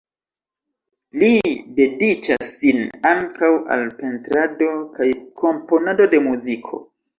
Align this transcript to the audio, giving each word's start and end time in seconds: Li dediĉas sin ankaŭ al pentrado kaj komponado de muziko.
Li 1.23 1.27
dediĉas 1.79 2.55
sin 2.63 2.81
ankaŭ 3.11 3.51
al 3.77 3.87
pentrado 4.01 4.73
kaj 4.99 5.11
komponado 5.45 6.11
de 6.17 6.25
muziko. 6.33 6.85